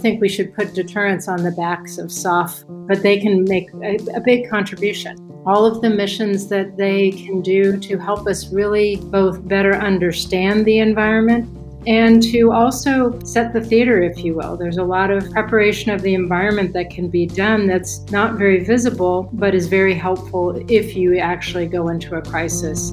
[0.00, 3.96] think we should put deterrence on the backs of SOF, but they can make a,
[4.14, 5.16] a big contribution.
[5.46, 10.64] All of the missions that they can do to help us really both better understand
[10.64, 11.48] the environment
[11.86, 14.56] and to also set the theater, if you will.
[14.56, 18.64] There's a lot of preparation of the environment that can be done that's not very
[18.64, 22.92] visible, but is very helpful if you actually go into a crisis.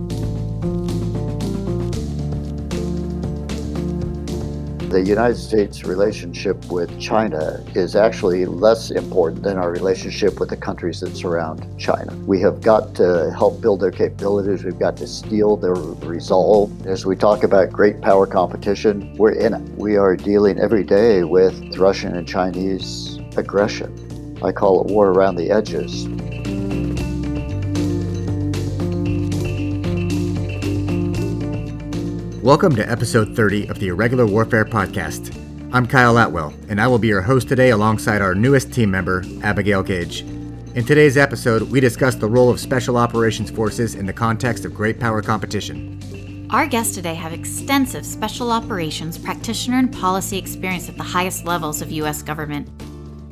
[4.90, 10.56] The United States relationship with China is actually less important than our relationship with the
[10.56, 12.16] countries that surround China.
[12.26, 16.88] We have got to help build their capabilities, we've got to steel their resolve.
[16.88, 19.62] As we talk about great power competition, we're in it.
[19.78, 24.38] We are dealing every day with Russian and Chinese aggression.
[24.42, 26.08] I call it war around the edges.
[32.48, 35.36] Welcome to episode 30 of the Irregular Warfare Podcast.
[35.74, 39.26] I'm Kyle Atwell, and I will be your host today alongside our newest team member,
[39.44, 40.22] Abigail Gage.
[40.22, 44.74] In today's episode, we discuss the role of Special Operations Forces in the context of
[44.74, 46.48] great power competition.
[46.50, 51.82] Our guests today have extensive special operations practitioner and policy experience at the highest levels
[51.82, 52.22] of U.S.
[52.22, 52.70] government.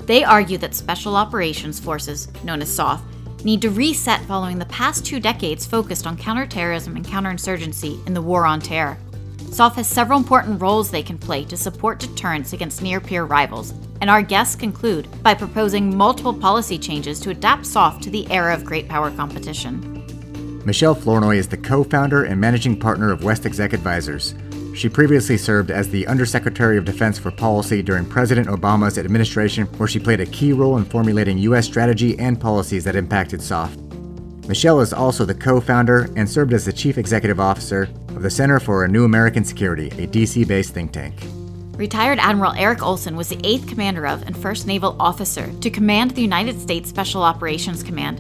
[0.08, 3.02] They argue that Special Operations Forces, known as SOF,
[3.46, 8.22] need to reset following the past two decades focused on counterterrorism and counterinsurgency in the
[8.22, 8.98] war on terror.
[9.56, 13.74] SOF has several important roles they can play to support deterrence against near peer rivals,
[14.02, 18.54] and our guests conclude by proposing multiple policy changes to adapt SOF to the era
[18.54, 20.62] of great power competition.
[20.66, 24.36] Michelle Flournoy is the co founder and managing partner of West Exec Advisors.
[24.76, 29.88] She previously served as the Undersecretary of Defense for Policy during President Obama's administration, where
[29.88, 31.66] she played a key role in formulating U.S.
[31.66, 33.85] strategy and policies that impacted SOF.
[34.48, 38.30] Michelle is also the co founder and served as the Chief Executive Officer of the
[38.30, 41.16] Center for a New American Security, a DC based think tank.
[41.78, 46.12] Retired Admiral Eric Olson was the eighth commander of and first naval officer to command
[46.12, 48.20] the United States Special Operations Command.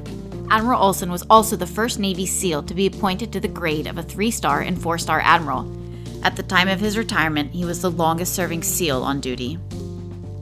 [0.51, 3.97] Admiral Olson was also the first Navy SEAL to be appointed to the grade of
[3.97, 5.71] a three star and four star admiral.
[6.23, 9.59] At the time of his retirement, he was the longest serving SEAL on duty.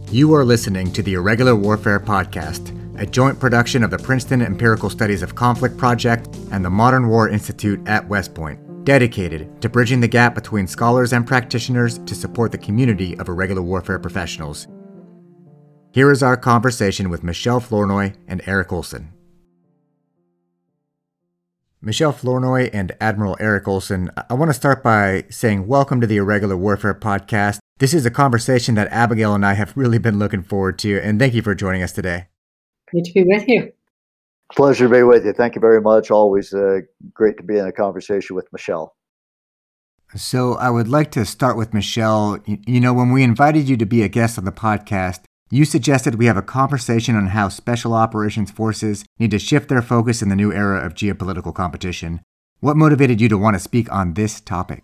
[0.10, 4.90] You are listening to the Irregular Warfare Podcast, a joint production of the Princeton Empirical
[4.90, 10.02] Studies of Conflict Project and the Modern War Institute at West Point dedicated to bridging
[10.02, 14.68] the gap between scholars and practitioners to support the community of irregular warfare professionals.
[15.92, 19.14] Here is our conversation with Michelle Flournoy and Eric Olson.
[21.82, 26.18] Michelle Flournoy and Admiral Eric Olson, I want to start by saying welcome to the
[26.18, 27.60] Irregular Warfare Podcast.
[27.80, 31.20] This is a conversation that Abigail and I have really been looking forward to, and
[31.20, 32.28] thank you for joining us today.
[32.94, 33.72] Great to be with you.
[34.52, 35.34] Pleasure to be with you.
[35.34, 36.12] Thank you very much.
[36.12, 36.82] Always uh,
[37.12, 38.96] great to be in a conversation with Michelle.
[40.16, 42.38] So, I would like to start with Michelle.
[42.46, 46.16] You know, when we invited you to be a guest on the podcast, you suggested
[46.16, 50.30] we have a conversation on how special operations forces need to shift their focus in
[50.30, 52.22] the new era of geopolitical competition.
[52.60, 54.84] What motivated you to want to speak on this topic?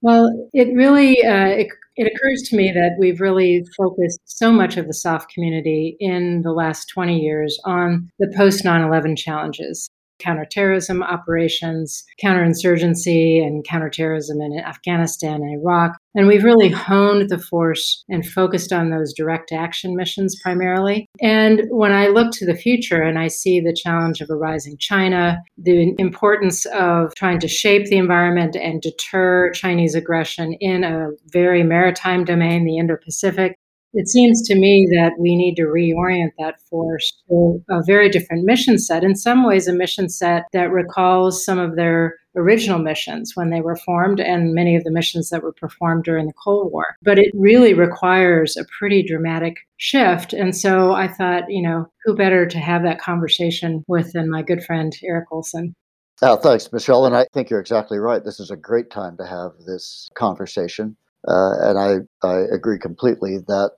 [0.00, 4.76] Well, it really uh, it, it occurs to me that we've really focused so much
[4.76, 9.90] of the SOF community in the last 20 years on the post 9 11 challenges
[10.20, 15.96] counterterrorism operations, counterinsurgency, and counterterrorism in Afghanistan and Iraq.
[16.14, 21.06] And we've really honed the force and focused on those direct action missions primarily.
[21.20, 24.76] And when I look to the future and I see the challenge of a rising
[24.78, 31.10] China, the importance of trying to shape the environment and deter Chinese aggression in a
[31.26, 33.56] very maritime domain, the Indo Pacific,
[33.92, 38.44] it seems to me that we need to reorient that force to a very different
[38.44, 39.04] mission set.
[39.04, 43.60] In some ways, a mission set that recalls some of their original missions when they
[43.60, 46.96] were formed and many of the missions that were performed during the Cold War.
[47.02, 50.32] But it really requires a pretty dramatic shift.
[50.32, 54.42] And so I thought, you know, who better to have that conversation with than my
[54.42, 55.74] good friend Eric Olson?
[56.22, 57.06] Oh, thanks, Michelle.
[57.06, 58.22] And I think you're exactly right.
[58.22, 60.96] This is a great time to have this conversation.
[61.26, 63.76] Uh, and I, I agree completely that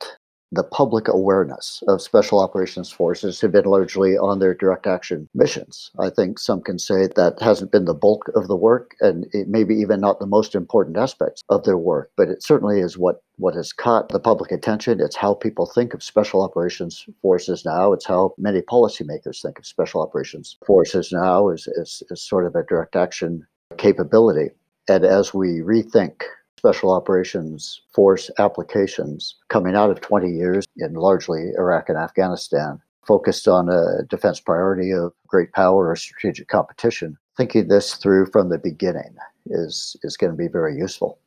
[0.53, 5.91] the public awareness of special operations forces have been largely on their direct action missions.
[5.99, 9.49] I think some can say that hasn't been the bulk of the work and it
[9.49, 13.23] maybe even not the most important aspects of their work, but it certainly is what,
[13.37, 15.01] what has caught the public attention.
[15.01, 17.95] It's how people think of special operations forces now.
[17.95, 22.55] It's how many policymakers think of special operations forces now as, as, as sort of
[22.55, 23.47] a direct action
[23.79, 24.51] capability.
[24.87, 26.25] And as we rethink
[26.63, 33.49] special operations force applications coming out of 20 years in largely Iraq and Afghanistan, focused
[33.49, 37.19] on a defense priority of great power or strategic competition.
[37.37, 39.17] Thinking this through from the beginning
[39.47, 41.19] is, is going to be very useful.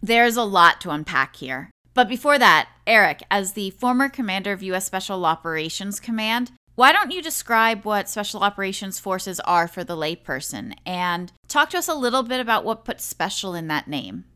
[0.00, 1.70] There's a lot to unpack here.
[1.92, 4.86] But before that, Eric, as the former commander of U.S.
[4.86, 10.74] Special Operations Command, why don't you describe what Special Operations Forces are for the layperson
[10.86, 14.26] and talk to us a little bit about what puts special in that name?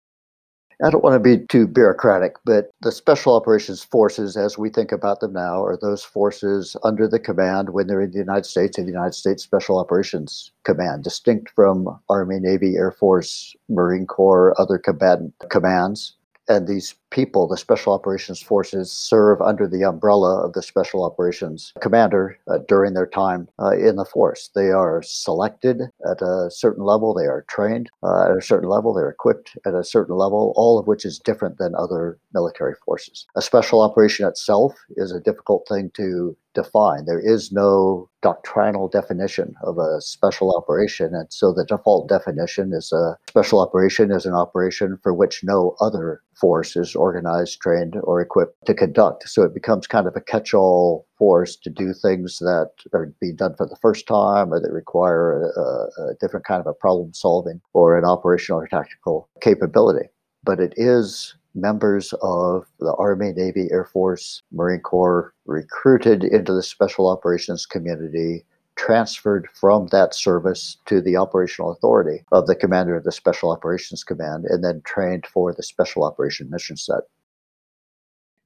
[0.85, 4.93] I don't want to be too bureaucratic, but the Special Operations Forces, as we think
[4.93, 8.79] about them now, are those forces under the command when they're in the United States
[8.79, 14.55] of the United States Special Operations Command, distinct from Army, Navy, Air Force, Marine Corps,
[14.61, 16.15] other combatant commands.
[16.49, 21.73] And these people, the Special Operations Forces, serve under the umbrella of the Special Operations
[21.81, 24.51] Commander uh, during their time uh, in the force.
[24.55, 28.93] They are selected at a certain level, they are trained uh, at a certain level,
[28.93, 33.27] they're equipped at a certain level, all of which is different than other military forces.
[33.37, 37.05] A special operation itself is a difficult thing to define.
[37.05, 41.15] There is no doctrinal definition of a special operation.
[41.15, 45.77] And so the default definition is a special operation is an operation for which no
[45.81, 49.29] other force is organized, trained, or equipped to conduct.
[49.29, 53.37] So it becomes kind of a catch all force to do things that are being
[53.37, 57.13] done for the first time or that require a, a different kind of a problem
[57.13, 60.09] solving or an operational or tactical capability.
[60.45, 66.63] But it is members of the Army, Navy, Air Force, Marine Corps recruited into the
[66.63, 68.45] special operations community,
[68.77, 74.03] transferred from that service to the operational authority of the commander of the Special Operations
[74.03, 77.03] Command, and then trained for the Special Operation Mission Set.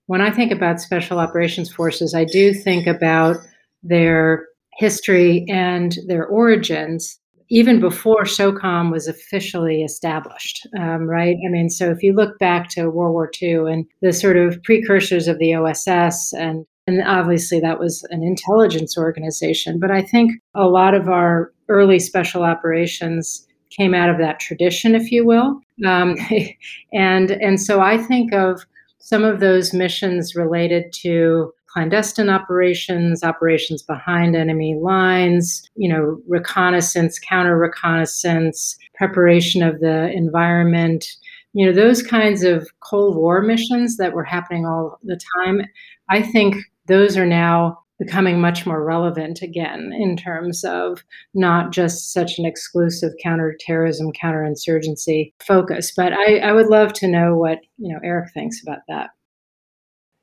[0.06, 3.36] When I think about Special Operations Forces, I do think about
[3.82, 4.46] their
[4.78, 7.18] history and their origins
[7.48, 11.36] even before SOCOM was officially established, um, right?
[11.46, 14.60] I mean, so if you look back to World War II and the sort of
[14.64, 20.32] precursors of the OSS, and and obviously that was an intelligence organization, but I think
[20.54, 25.60] a lot of our early special operations came out of that tradition, if you will,
[25.84, 26.16] um,
[26.92, 28.64] and and so I think of
[28.98, 37.18] some of those missions related to clandestine operations, operations behind enemy lines, you know, reconnaissance,
[37.18, 41.04] counter reconnaissance, preparation of the environment,
[41.52, 45.66] you know, those kinds of Cold War missions that were happening all the time.
[46.08, 46.56] I think
[46.86, 51.02] those are now becoming much more relevant again in terms of
[51.34, 55.92] not just such an exclusive counterterrorism, counterinsurgency focus.
[55.96, 59.10] But I, I would love to know what you know Eric thinks about that.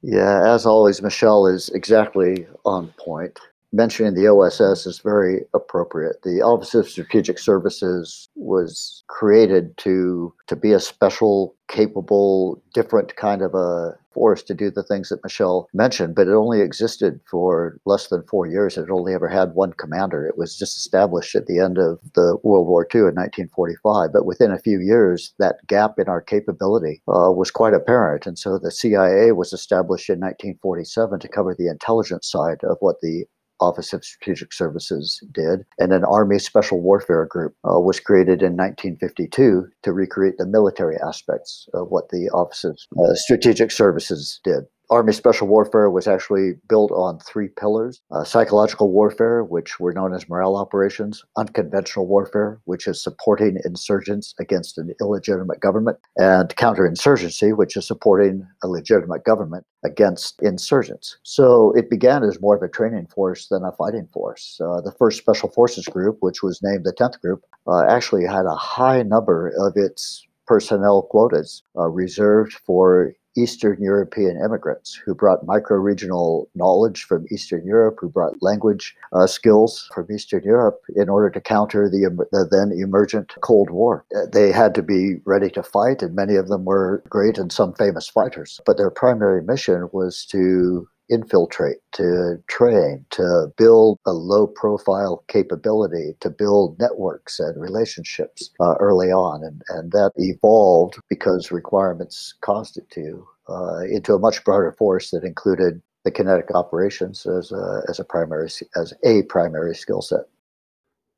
[0.01, 3.39] Yeah, as always, Michelle is exactly on point.
[3.71, 6.21] Mentioning the OSS is very appropriate.
[6.21, 13.41] The Office of Strategic Services was created to to be a special, capable, different kind
[13.41, 17.79] of a force to do the things that Michelle mentioned, but it only existed for
[17.85, 18.77] less than four years.
[18.77, 20.25] It only ever had one commander.
[20.27, 24.11] It was just established at the end of the World War II in 1945.
[24.13, 28.25] But within a few years, that gap in our capability uh, was quite apparent.
[28.25, 33.01] And so the CIA was established in 1947 to cover the intelligence side of what
[33.01, 33.25] the
[33.63, 35.65] Office of Strategic Services did.
[35.79, 40.97] And an Army Special Warfare Group uh, was created in 1952 to recreate the military
[41.05, 44.63] aspects of what the Office of uh, Strategic Services did.
[44.93, 50.13] Army Special Warfare was actually built on three pillars uh, psychological warfare, which were known
[50.13, 57.57] as morale operations, unconventional warfare, which is supporting insurgents against an illegitimate government, and counterinsurgency,
[57.57, 61.17] which is supporting a legitimate government against insurgents.
[61.23, 64.61] So it began as more of a training force than a fighting force.
[64.63, 68.45] Uh, the first Special Forces Group, which was named the 10th Group, uh, actually had
[68.45, 75.45] a high number of its personnel quotas uh, reserved for Eastern European immigrants who brought
[75.45, 81.09] micro regional knowledge from Eastern Europe, who brought language uh, skills from Eastern Europe in
[81.09, 84.05] order to counter the, the, then emergent Cold War.
[84.15, 87.51] Uh, they had to be ready to fight, and many of them were great and
[87.51, 88.59] some famous fighters.
[88.65, 96.15] But their primary mission was to infiltrate, to train, to build a low profile capability,
[96.21, 99.43] to build networks and relationships uh, early on.
[99.43, 105.11] And, and that evolved because requirements caused it to uh, into a much broader force
[105.11, 110.25] that included the kinetic operations as a, as a primary as a primary skill set.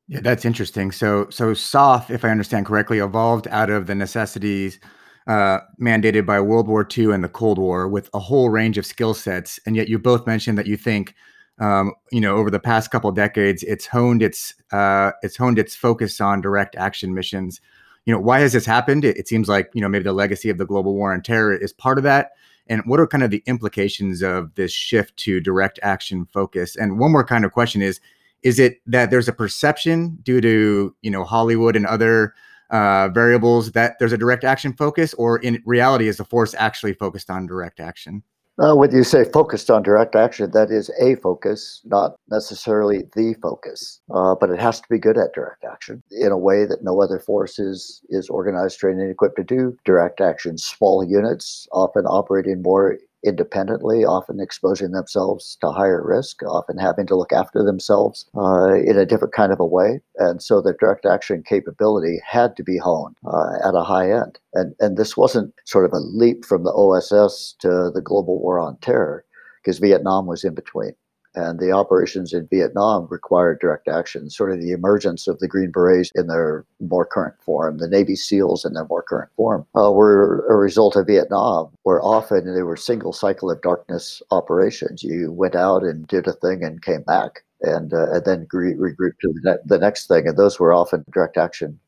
[0.07, 0.91] Yeah, that's interesting.
[0.91, 4.79] So so SOF, if I understand correctly, evolved out of the necessities
[5.27, 8.85] uh, mandated by World War II and the Cold War with a whole range of
[8.85, 9.59] skill sets.
[9.65, 11.15] And yet you both mentioned that you think,
[11.59, 15.75] um, you know, over the past couple decades, it's honed its uh, it's honed its
[15.75, 17.61] focus on direct action missions.
[18.05, 19.03] You know, why has this happened?
[19.03, 21.55] It, it seems like you know maybe the legacy of the global war on terror
[21.55, 22.31] is part of that.
[22.67, 26.75] And what are kind of the implications of this shift to direct action focus?
[26.75, 27.99] And one more kind of question is:
[28.43, 32.33] Is it that there's a perception due to you know Hollywood and other
[32.69, 36.93] uh, variables that there's a direct action focus, or in reality, is the force actually
[36.93, 38.23] focused on direct action?
[38.57, 43.35] Uh, when you say focused on direct action, that is a focus, not necessarily the
[43.41, 43.99] focus.
[44.13, 47.01] Uh, but it has to be good at direct action in a way that no
[47.01, 50.57] other force is, is organized, trained, and equipped to do direct action.
[50.57, 57.15] Small units, often operating more independently, often exposing themselves to higher risk, often having to
[57.15, 59.99] look after themselves uh, in a different kind of a way.
[60.17, 64.39] And so the direct action capability had to be honed uh, at a high end.
[64.53, 68.59] And, and this wasn't sort of a leap from the OSS to the global war
[68.59, 69.25] on terror,
[69.63, 70.93] because Vietnam was in between
[71.35, 75.71] and the operations in Vietnam required direct action, sort of the emergence of the Green
[75.71, 79.91] Berets in their more current form, the Navy SEALs in their more current form, uh,
[79.91, 85.03] were a result of Vietnam, where often they were single cycle of darkness operations.
[85.03, 87.43] You went out and did a thing and came back.
[87.61, 90.27] And, uh, and then re- regrouped to the, ne- the next thing.
[90.27, 91.79] And those were often direct action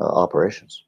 [0.00, 0.82] uh, operations.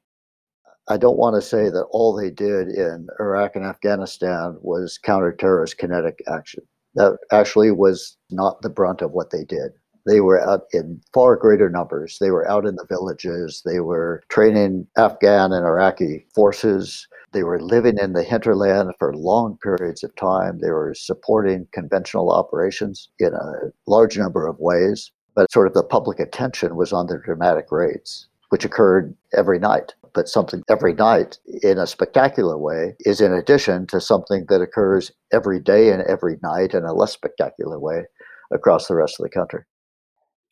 [0.87, 5.77] I don't want to say that all they did in Iraq and Afghanistan was counter-terrorist
[5.77, 6.63] kinetic action
[6.95, 9.71] that actually was not the brunt of what they did.
[10.05, 12.17] They were out in far greater numbers.
[12.19, 13.61] They were out in the villages.
[13.65, 17.07] They were training Afghan and Iraqi forces.
[17.33, 20.59] They were living in the hinterland for long periods of time.
[20.59, 25.11] They were supporting conventional operations in a large number of ways.
[25.33, 29.93] But sort of the public attention was on their dramatic raids, which occurred every night
[30.13, 35.11] but something every night in a spectacular way is in addition to something that occurs
[35.31, 38.03] every day and every night in a less spectacular way
[38.51, 39.61] across the rest of the country.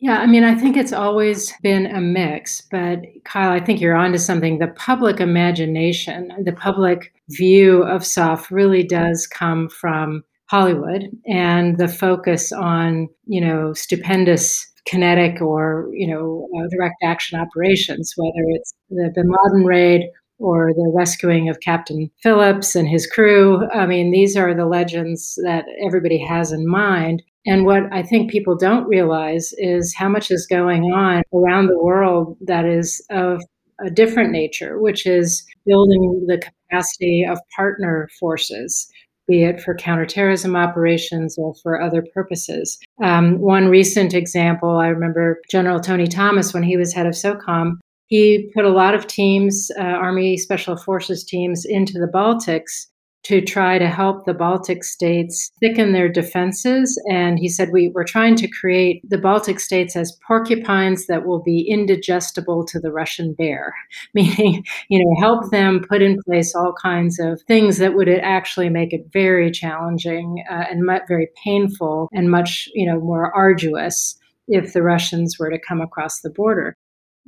[0.01, 3.97] Yeah, I mean, I think it's always been a mix, but Kyle, I think you're
[3.97, 4.59] onto something.
[4.59, 11.89] The public imagination, the public view of SOF really does come from Hollywood and the
[11.89, 18.73] focus on, you know, stupendous kinetic or you know uh, direct action operations, whether it's
[18.89, 20.09] the Bin Laden raid
[20.39, 23.67] or the rescuing of Captain Phillips and his crew.
[23.73, 27.21] I mean, these are the legends that everybody has in mind.
[27.45, 31.81] And what I think people don't realize is how much is going on around the
[31.81, 33.41] world that is of
[33.85, 38.89] a different nature, which is building the capacity of partner forces
[39.29, 42.77] be it for counterterrorism operations or for other purposes.
[43.01, 47.77] Um, one recent example, I remember General Tony Thomas, when he was head of SOCOM,
[48.07, 52.87] he put a lot of teams, uh, Army Special Forces teams, into the Baltics
[53.23, 57.01] to try to help the Baltic states thicken their defenses.
[57.09, 61.41] And he said, we, We're trying to create the Baltic states as porcupines that will
[61.41, 63.73] be indigestible to the Russian bear,
[64.13, 68.69] meaning, you know, help them put in place all kinds of things that would actually
[68.69, 74.73] make it very challenging uh, and very painful and much, you know, more arduous if
[74.73, 76.75] the Russians were to come across the border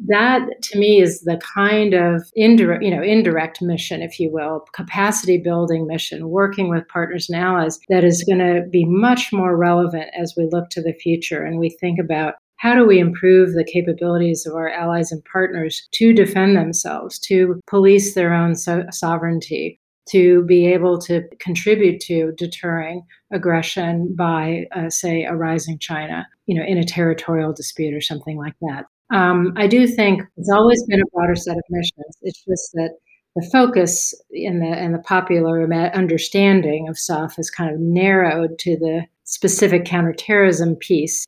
[0.07, 4.65] that to me is the kind of indirect you know indirect mission if you will
[4.73, 9.55] capacity building mission working with partners and allies that is going to be much more
[9.55, 13.53] relevant as we look to the future and we think about how do we improve
[13.53, 18.85] the capabilities of our allies and partners to defend themselves to police their own so-
[18.91, 19.79] sovereignty
[20.09, 26.55] to be able to contribute to deterring aggression by, uh, say, a rising China, you
[26.55, 28.85] know, in a territorial dispute or something like that.
[29.11, 32.17] Um, I do think it's always been a broader set of missions.
[32.21, 32.91] It's just that
[33.35, 35.63] the focus in the and the popular
[35.93, 41.25] understanding of SOF is kind of narrowed to the specific counterterrorism piece,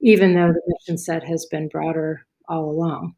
[0.00, 3.14] even though the mission set has been broader all along.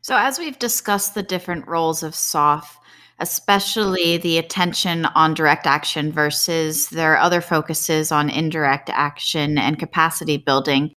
[0.00, 2.78] So, as we've discussed the different roles of SOF,
[3.18, 10.36] especially the attention on direct action versus their other focuses on indirect action and capacity
[10.36, 10.92] building,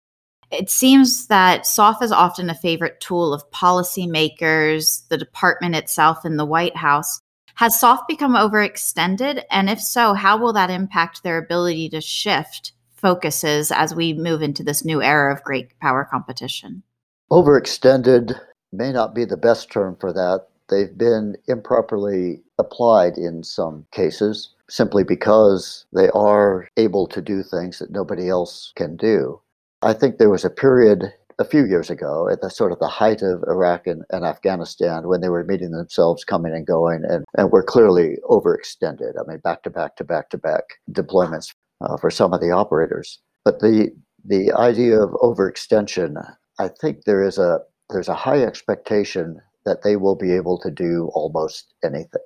[0.52, 6.40] it seems that SOF is often a favorite tool of policymakers, the department itself, and
[6.40, 7.22] the White House.
[7.56, 9.44] Has SOF become overextended?
[9.52, 14.42] And if so, how will that impact their ability to shift focuses as we move
[14.42, 16.84] into this new era of great power competition?
[17.32, 18.40] Overextended
[18.72, 20.48] may not be the best term for that.
[20.70, 27.80] They've been improperly applied in some cases simply because they are able to do things
[27.80, 29.42] that nobody else can do.
[29.82, 32.88] I think there was a period a few years ago at the sort of the
[32.88, 37.24] height of Iraq and, and Afghanistan when they were meeting themselves coming and going and,
[37.38, 39.14] and were clearly overextended.
[39.18, 42.52] I mean, back to back to back to back deployments uh, for some of the
[42.52, 43.20] operators.
[43.46, 43.90] But the
[44.26, 46.16] the idea of overextension,
[46.60, 47.60] I think there is a
[47.90, 52.22] there's a high expectation that they will be able to do almost anything.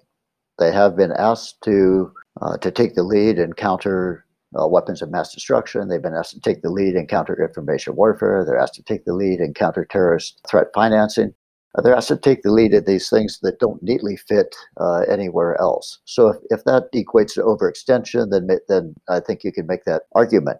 [0.58, 4.26] They have been asked to uh, to take the lead and counter
[4.60, 5.88] uh, weapons of mass destruction.
[5.88, 8.44] They've been asked to take the lead in counter information warfare.
[8.46, 11.34] They're asked to take the lead in counter terrorist threat financing.
[11.76, 15.02] uh, they're asked to take the lead in these things that don't neatly fit uh,
[15.10, 16.00] anywhere else.
[16.06, 20.04] So if, if that equates to overextension, then then I think you can make that
[20.14, 20.60] argument.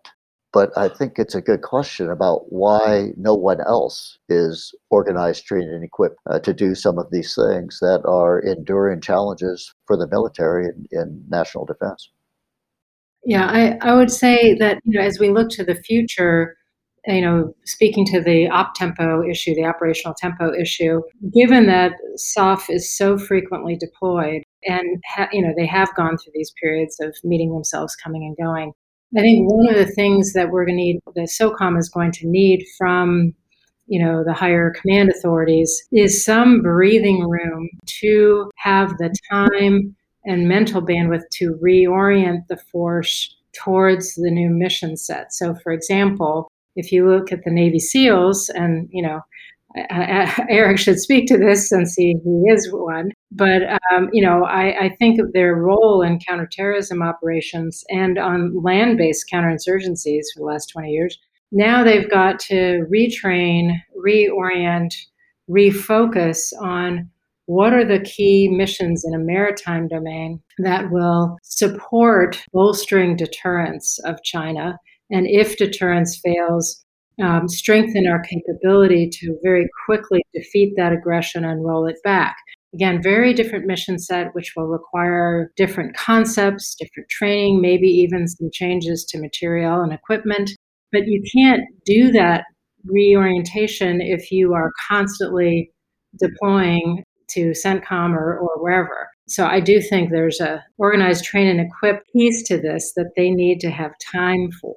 [0.52, 5.72] But I think it's a good question about why no one else is organized, trained,
[5.72, 10.08] and equipped uh, to do some of these things that are enduring challenges for the
[10.08, 12.12] military and, and national defense.
[13.26, 16.58] Yeah, I, I would say that you know as we look to the future,
[17.08, 21.02] you know, speaking to the op tempo issue, the operational tempo issue,
[21.34, 26.34] given that SOF is so frequently deployed and ha- you know they have gone through
[26.34, 28.74] these periods of meeting themselves, coming and going.
[29.16, 32.12] I think one of the things that we're going to need, the SOCOM is going
[32.14, 33.34] to need from
[33.88, 37.70] you know the higher command authorities is some breathing room
[38.02, 44.98] to have the time and mental bandwidth to reorient the force towards the new mission
[44.98, 45.34] set.
[45.34, 49.22] So, for example, if you look at the Navy SEALs, and you know,
[49.90, 53.12] Eric should speak to this since he, he is one.
[53.32, 58.62] But um, you know, I, I think of their role in counterterrorism operations and on
[58.62, 61.18] land-based counterinsurgencies for the last 20 years.
[61.52, 64.94] Now they've got to retrain, reorient,
[65.50, 67.10] refocus on
[67.46, 74.24] what are the key missions in a maritime domain that will support bolstering deterrence of
[74.24, 74.78] China?
[75.12, 76.84] And if deterrence fails,
[77.22, 82.36] um, strengthen our capability to very quickly defeat that aggression and roll it back.
[82.74, 88.50] Again, very different mission set, which will require different concepts, different training, maybe even some
[88.52, 90.50] changes to material and equipment.
[90.92, 92.46] But you can't do that
[92.86, 95.72] reorientation if you are constantly
[96.20, 97.04] deploying
[97.34, 99.10] to CENTCOM or, or wherever.
[99.28, 103.30] So I do think there's a organized, train, and equip piece to this that they
[103.30, 104.76] need to have time for.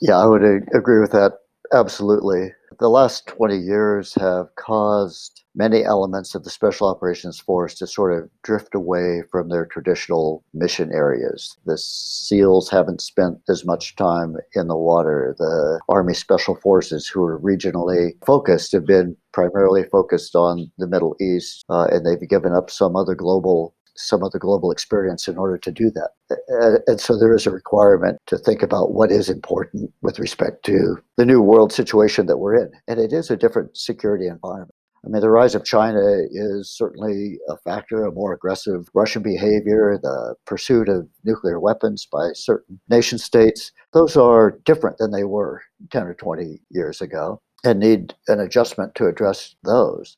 [0.00, 0.42] Yeah, I would
[0.74, 1.32] agree with that
[1.72, 2.52] absolutely.
[2.82, 8.12] The last 20 years have caused many elements of the Special Operations Force to sort
[8.12, 11.56] of drift away from their traditional mission areas.
[11.64, 15.36] The SEALs haven't spent as much time in the water.
[15.38, 21.14] The Army Special Forces, who are regionally focused, have been primarily focused on the Middle
[21.20, 25.36] East, uh, and they've given up some other global some of the global experience in
[25.36, 26.10] order to do that.
[26.30, 30.64] Uh, and so there is a requirement to think about what is important with respect
[30.64, 32.70] to the new world situation that we're in.
[32.88, 34.74] And it is a different security environment.
[35.04, 36.00] I mean, the rise of China
[36.30, 42.30] is certainly a factor, a more aggressive Russian behavior, the pursuit of nuclear weapons by
[42.34, 43.72] certain nation states.
[43.92, 48.94] Those are different than they were 10 or 20 years ago and need an adjustment
[48.94, 50.16] to address those.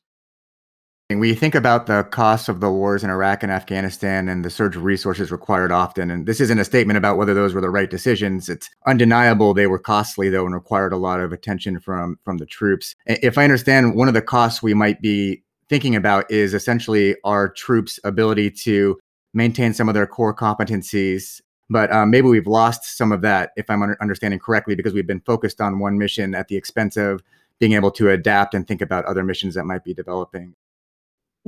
[1.07, 4.75] You think about the costs of the wars in Iraq and Afghanistan and the surge
[4.75, 7.91] of resources required often, and this isn't a statement about whether those were the right
[7.91, 8.49] decisions.
[8.49, 12.45] It's undeniable they were costly though and required a lot of attention from from the
[12.47, 12.95] troops.
[13.05, 17.49] If I understand, one of the costs we might be thinking about is essentially our
[17.49, 18.97] troops' ability to
[19.35, 21.39] maintain some of their core competencies.
[21.69, 25.21] But um, maybe we've lost some of that, if I'm understanding correctly, because we've been
[25.21, 27.21] focused on one mission at the expense of
[27.59, 30.55] being able to adapt and think about other missions that might be developing.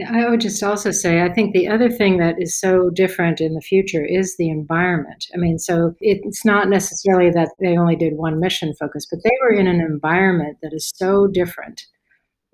[0.05, 3.55] I would just also say, I think the other thing that is so different in
[3.55, 5.25] the future is the environment.
[5.33, 9.31] I mean, so it's not necessarily that they only did one mission focus, but they
[9.41, 11.88] were in an environment that is so different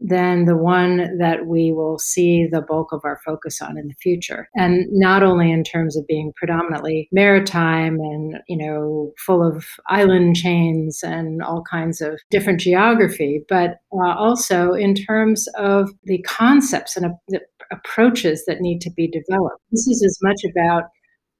[0.03, 3.93] than the one that we will see the bulk of our focus on in the
[3.95, 4.49] future.
[4.53, 10.35] And not only in terms of being predominantly maritime and, you know, full of island
[10.35, 16.97] chains and all kinds of different geography, but uh, also in terms of the concepts
[16.97, 17.39] and uh, the
[17.71, 19.61] approaches that need to be developed.
[19.71, 20.83] This is as much about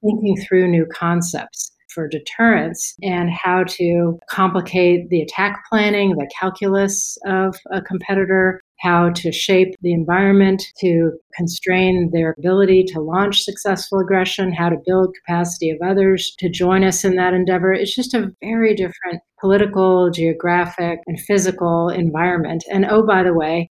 [0.02, 7.16] thinking through new concepts for deterrence and how to complicate the attack planning, the calculus
[7.26, 13.98] of a competitor, how to shape the environment to constrain their ability to launch successful
[14.00, 17.72] aggression, how to build capacity of others to join us in that endeavor.
[17.72, 22.64] It's just a very different political, geographic, and physical environment.
[22.70, 23.70] And oh, by the way,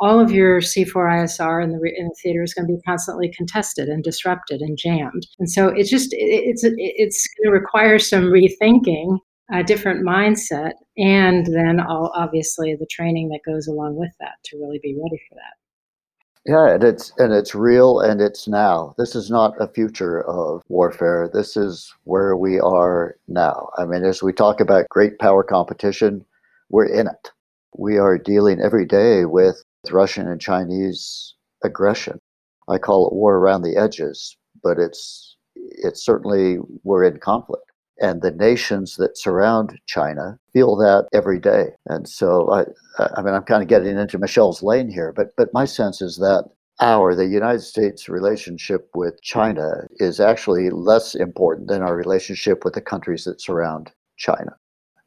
[0.00, 3.88] all of your C4ISR in the, in the theater is going to be constantly contested
[3.88, 5.26] and disrupted and jammed.
[5.38, 9.18] And so it's just, it's, it's going to require some rethinking,
[9.52, 14.58] a different mindset, and then all, obviously the training that goes along with that to
[14.58, 15.54] really be ready for that.
[16.46, 18.94] Yeah, and it's and it's real and it's now.
[18.96, 21.28] This is not a future of warfare.
[21.30, 23.68] This is where we are now.
[23.76, 26.24] I mean, as we talk about great power competition,
[26.70, 27.32] we're in it.
[27.76, 32.18] We are dealing every day with Russian and Chinese aggression.
[32.68, 37.64] I call it war around the edges, but it's it's certainly we're in conflict.
[38.00, 41.70] And the nations that surround China feel that every day.
[41.86, 42.64] And so I,
[43.16, 46.16] I mean, I'm kind of getting into Michelle's lane here, but but my sense is
[46.18, 46.44] that
[46.80, 52.74] our, the United States relationship with China is actually less important than our relationship with
[52.74, 54.56] the countries that surround China.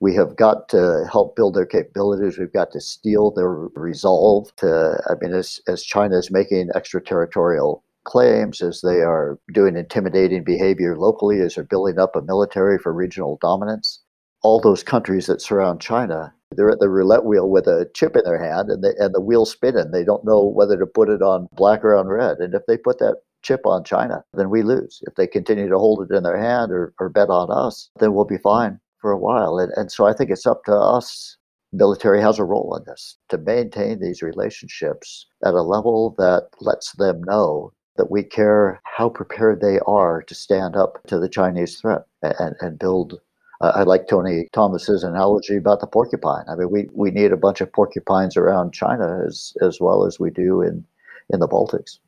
[0.01, 2.37] We have got to help build their capabilities.
[2.37, 7.83] We've got to steel their resolve to, I mean, as, as China is making extraterritorial
[8.03, 12.91] claims, as they are doing intimidating behavior locally, as they're building up a military for
[12.91, 14.01] regional dominance,
[14.41, 18.23] all those countries that surround China they're at the roulette wheel with a chip in
[18.25, 19.91] their hand and, they, and the wheel's spinning.
[19.91, 22.39] They don't know whether to put it on black or on red.
[22.39, 25.01] And if they put that chip on China, then we lose.
[25.07, 28.13] If they continue to hold it in their hand or, or bet on us, then
[28.13, 29.57] we'll be fine for a while.
[29.57, 31.37] And, and so I think it's up to us.
[31.73, 36.91] Military has a role in this to maintain these relationships at a level that lets
[36.93, 41.79] them know that we care how prepared they are to stand up to the Chinese
[41.79, 43.19] threat and, and build
[43.61, 46.45] uh, I like Tony Thomas's analogy about the porcupine.
[46.49, 50.19] I mean, we, we need a bunch of porcupines around China as as well as
[50.19, 50.83] we do in
[51.31, 51.99] in the Baltics.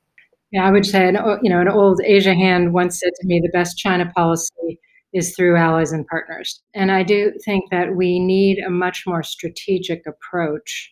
[0.52, 3.40] Yeah, I would say, an, you know, an old Asia hand once said to me,
[3.40, 4.80] the best China policy
[5.14, 6.62] is through allies and partners.
[6.74, 10.92] And I do think that we need a much more strategic approach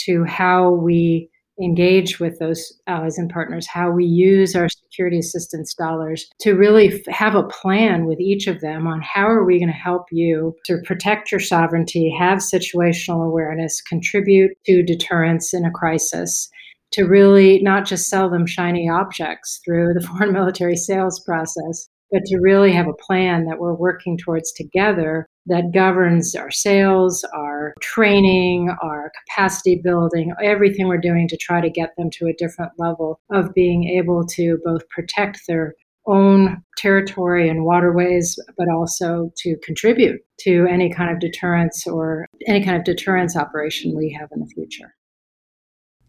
[0.00, 5.74] to how we engage with those allies and partners, how we use our security assistance
[5.74, 9.68] dollars to really have a plan with each of them on how are we going
[9.68, 15.70] to help you to protect your sovereignty, have situational awareness, contribute to deterrence in a
[15.70, 16.48] crisis,
[16.92, 22.24] to really not just sell them shiny objects through the foreign military sales process, but
[22.26, 27.74] to really have a plan that we're working towards together that governs our sales, our
[27.80, 32.72] training, our capacity building, everything we're doing to try to get them to a different
[32.78, 35.74] level of being able to both protect their
[36.08, 42.64] own territory and waterways, but also to contribute to any kind of deterrence or any
[42.64, 44.94] kind of deterrence operation we have in the future.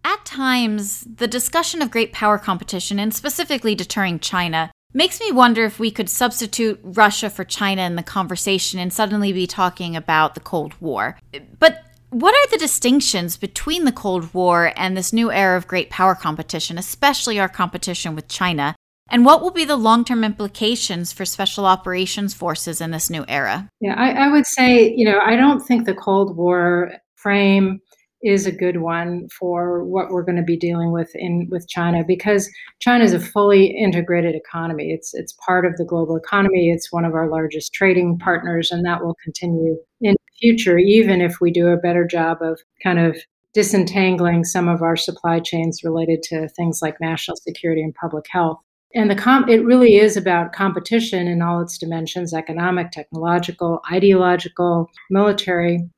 [0.03, 5.63] At times, the discussion of great power competition, and specifically deterring China, Makes me wonder
[5.63, 10.33] if we could substitute Russia for China in the conversation and suddenly be talking about
[10.33, 11.19] the Cold War.
[11.59, 15.91] But what are the distinctions between the Cold War and this new era of great
[15.91, 18.73] power competition, especially our competition with China?
[19.07, 23.23] And what will be the long term implications for special operations forces in this new
[23.27, 23.69] era?
[23.79, 27.81] Yeah, I, I, would say, you know, I don't think the Cold War frame
[28.23, 32.03] is a good one for what we're going to be dealing with in with China
[32.05, 32.49] because
[32.79, 34.91] China is a fully integrated economy.
[34.91, 36.71] It's it's part of the global economy.
[36.71, 41.21] It's one of our largest trading partners, and that will continue in the future, even
[41.21, 43.17] if we do a better job of kind of
[43.53, 48.59] disentangling some of our supply chains related to things like national security and public health.
[48.95, 54.89] And the com- it really is about competition in all its dimensions economic, technological, ideological,
[55.09, 55.89] military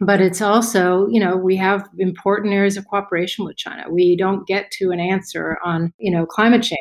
[0.00, 3.84] but it's also you know we have important areas of cooperation with china.
[3.90, 6.80] We don't get to an answer on you know climate change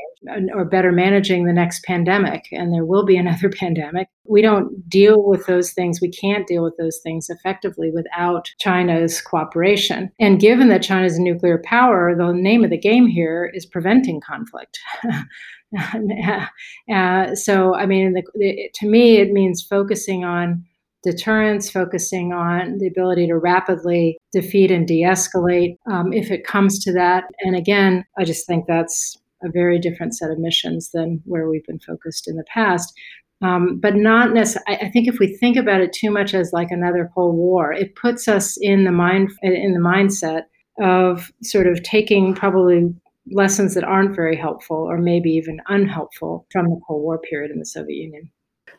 [0.53, 4.07] or better managing the next pandemic and there will be another pandemic.
[4.27, 6.01] We don't deal with those things.
[6.01, 10.11] We can't deal with those things effectively without china's cooperation.
[10.19, 13.65] And given that china is a nuclear power the name of the game here is
[13.65, 14.79] preventing conflict.
[16.93, 20.63] Uh, so i mean the, the, to me it means focusing on
[21.05, 26.79] deterrence, focusing on the ability to rapidly defeat and de escalate um, if it comes
[26.79, 27.23] to that.
[27.41, 31.65] And again, I just think that's a very different set of missions than where we've
[31.65, 32.93] been focused in the past.
[33.41, 34.81] Um, but not necessarily.
[34.81, 37.95] I think if we think about it too much as like another Cold War, it
[37.95, 40.43] puts us in the mind in the mindset
[40.81, 42.93] of sort of taking probably
[43.31, 47.59] lessons that aren't very helpful or maybe even unhelpful from the Cold War period in
[47.59, 48.29] the Soviet Union.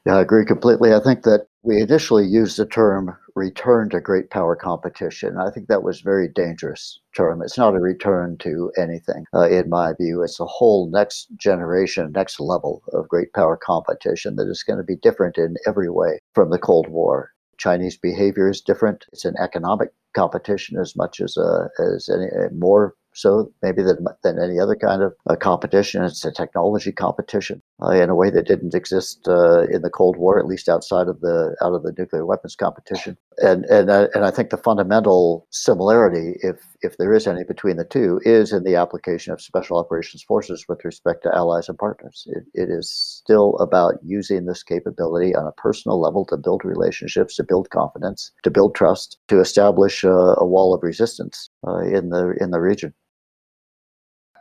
[0.06, 0.94] Yeah, I agree completely.
[0.94, 5.36] I think that we initially used the term return to great power competition.
[5.36, 7.42] I think that was a very dangerous term.
[7.42, 10.22] It's not a return to anything, uh, in my view.
[10.22, 14.84] It's a whole next generation, next level of great power competition that is going to
[14.84, 17.32] be different in every way from the Cold War.
[17.58, 19.06] Chinese behavior is different.
[19.12, 24.38] It's an economic competition as much as uh, as any more so maybe than, than
[24.38, 26.04] any other kind of uh, competition.
[26.04, 30.16] It's a technology competition uh, in a way that didn't exist uh, in the Cold
[30.18, 33.16] War, at least outside of the out of the nuclear weapons competition.
[33.38, 37.76] And and uh, and I think the fundamental similarity, if if there is any between
[37.78, 41.78] the two, is in the application of special operations forces with respect to allies and
[41.78, 42.26] partners.
[42.26, 47.36] It, it is still about using this capability on a personal level to build relationships,
[47.36, 52.10] to build confidence, to build trust, to establish a, a wall of resistance uh, in
[52.10, 52.92] the in the region.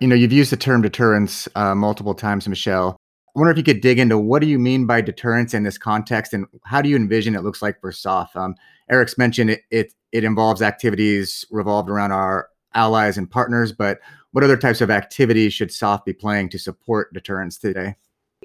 [0.01, 2.97] You know, you've used the term deterrence uh, multiple times, Michelle.
[3.35, 5.77] I wonder if you could dig into what do you mean by deterrence in this
[5.77, 8.35] context, and how do you envision it looks like for SOF?
[8.35, 8.55] Um,
[8.89, 13.99] Eric's mentioned it, it it involves activities revolved around our allies and partners, but
[14.31, 17.95] what other types of activities should SOF be playing to support deterrence today?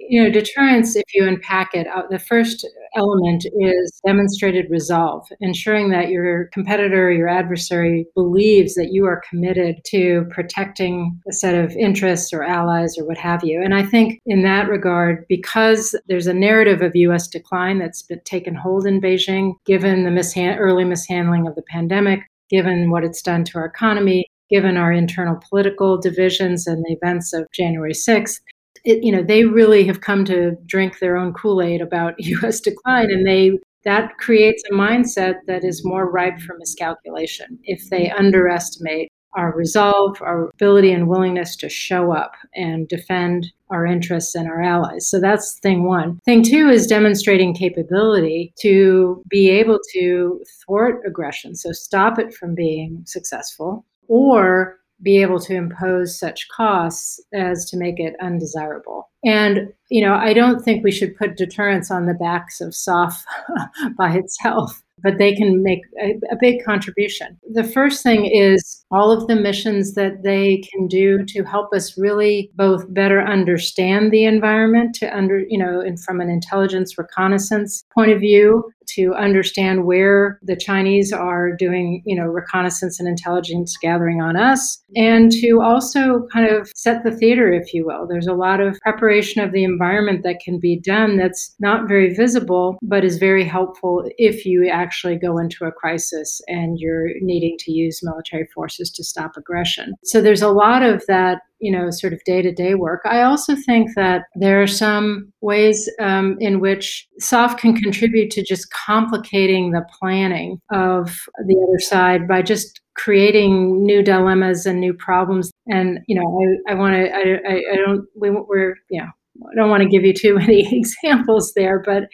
[0.09, 5.91] You know, deterrence, if you unpack it, uh, the first element is demonstrated resolve, ensuring
[5.91, 11.77] that your competitor, your adversary believes that you are committed to protecting a set of
[11.77, 13.63] interests or allies or what have you.
[13.63, 18.21] And I think in that regard, because there's a narrative of US decline that's been
[18.25, 23.23] taken hold in Beijing, given the mishan- early mishandling of the pandemic, given what it's
[23.23, 28.41] done to our economy, given our internal political divisions and the events of January 6th,
[28.85, 32.61] it, you know, they really have come to drink their own Kool-Aid about U.S.
[32.61, 38.11] decline, and they that creates a mindset that is more ripe for miscalculation if they
[38.11, 44.49] underestimate our resolve, our ability and willingness to show up and defend our interests and
[44.49, 45.09] our allies.
[45.09, 46.19] So that's thing one.
[46.25, 52.55] Thing two is demonstrating capability to be able to thwart aggression, so stop it from
[52.55, 59.09] being successful, or be able to impose such costs as to make it undesirable.
[59.25, 63.25] And, you know, I don't think we should put deterrence on the backs of SOF
[63.97, 67.39] by itself but they can make a, a, big contribution.
[67.53, 71.97] The first thing is all of the missions that they can do to help us
[71.99, 77.85] really both better understand the environment to under, you know, and from an intelligence reconnaissance
[77.95, 83.77] point of view, to understand where the Chinese are doing, you know, reconnaissance and intelligence
[83.81, 88.07] gathering on us, and to also kind of set the theater, if you will.
[88.07, 92.15] There's a lot of preparation of the environment that can be done that's not very
[92.15, 97.57] visible, but is very helpful if you actually go into a crisis and you're needing
[97.61, 99.95] to use military forces to stop aggression.
[100.05, 103.03] So there's a lot of that you know, sort of day to day work.
[103.05, 108.43] I also think that there are some ways um, in which SOF can contribute to
[108.43, 114.93] just complicating the planning of the other side by just creating new dilemmas and new
[114.93, 115.51] problems.
[115.69, 119.09] And, you know, I, I want to, I, I, don't, we, we're, you know,
[119.51, 122.05] I don't want to give you too many examples there, but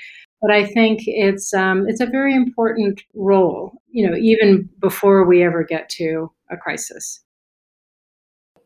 [0.43, 5.43] but I think it's um, it's a very important role, you know, even before we
[5.43, 7.23] ever get to a crisis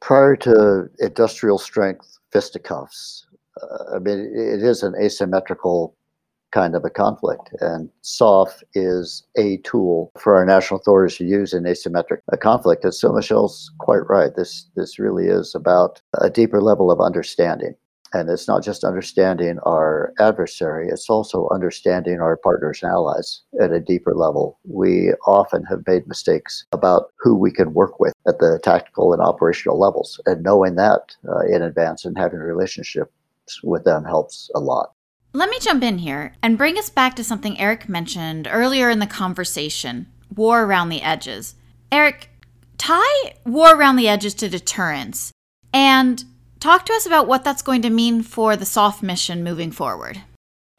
[0.00, 3.26] prior to industrial strength fisticuffs,
[3.62, 5.94] uh, I mean, it is an asymmetrical
[6.52, 7.50] kind of a conflict.
[7.60, 12.84] And SOF is a tool for our national authorities to use in asymmetric conflict.
[12.84, 14.34] And so Michelle's quite right.
[14.34, 17.74] This this really is about a deeper level of understanding.
[18.12, 23.72] And it's not just understanding our adversary, it's also understanding our partners and allies at
[23.72, 24.58] a deeper level.
[24.64, 29.22] We often have made mistakes about who we can work with at the tactical and
[29.22, 30.20] operational levels.
[30.26, 33.12] And knowing that uh, in advance and having relationships
[33.62, 34.92] with them helps a lot.
[35.32, 38.98] Let me jump in here and bring us back to something Eric mentioned earlier in
[38.98, 41.54] the conversation war around the edges.
[41.92, 42.30] Eric,
[42.78, 45.32] tie war around the edges to deterrence.
[45.72, 46.24] And
[46.60, 50.20] Talk to us about what that's going to mean for the SOF mission moving forward.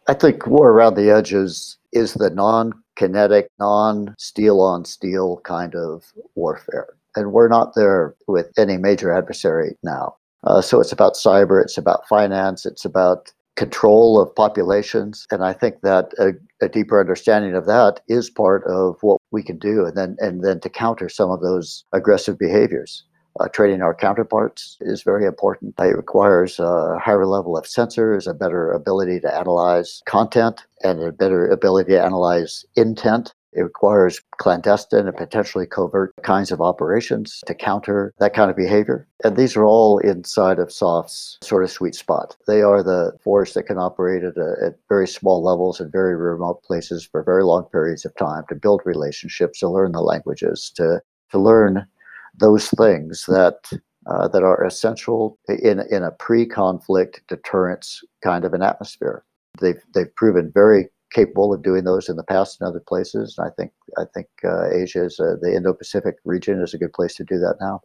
[0.08, 5.76] I think war around the edges is the non kinetic, non steel on steel kind
[5.76, 6.04] of
[6.36, 6.90] warfare.
[7.16, 10.16] And we're not there with any major adversary now.
[10.44, 15.26] Uh, so it's about cyber, it's about finance, it's about control of populations.
[15.32, 19.44] And I think that a, a, deeper understanding of that is part of what we
[19.44, 23.04] can do and then and then to counter some of those aggressive behaviors.
[23.40, 25.74] Uh, training our counterparts is very important.
[25.80, 31.12] It requires a higher level of sensors, a better ability to analyze content, and a
[31.12, 33.34] better ability to analyze intent.
[33.54, 39.08] It requires clandestine and potentially covert kinds of operations to counter that kind of behavior.
[39.26, 42.38] And these are all inside of SOF's sort of sweet spot.
[42.48, 46.16] They are the force that can operate at, a, at very small levels in very
[46.16, 50.72] remote places for very long periods of time to build relationships, to learn the languages,
[50.76, 51.86] to, to learn
[52.38, 53.72] those things that
[54.08, 59.24] uh, that are essential in in a pre-conflict deterrence kind of an atmosphere.
[59.60, 63.38] They've they've proven very capable of doing those in the past in other places.
[63.40, 67.16] I think I think uh, Asia is uh, the Indo-Pacific region is a good place
[67.16, 67.82] to do that now.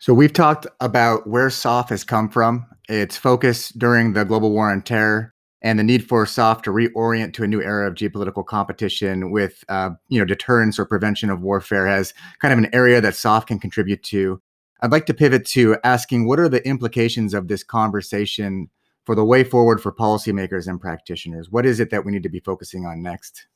[0.00, 2.66] So we've talked about where SOF has come from.
[2.88, 7.32] Its focus during the global war on terror, and the need for SOF to reorient
[7.34, 11.42] to a new era of geopolitical competition with, uh, you know, deterrence or prevention of
[11.42, 14.40] warfare as kind of an area that SOF can contribute to.
[14.80, 18.70] I'd like to pivot to asking what are the implications of this conversation
[19.08, 21.50] for the way forward for policymakers and practitioners?
[21.50, 23.46] What is it that we need to be focusing on next?